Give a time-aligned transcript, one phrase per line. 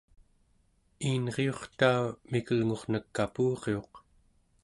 [1.07, 1.91] iinriurta
[2.31, 3.93] mikelngurnek kapuriuq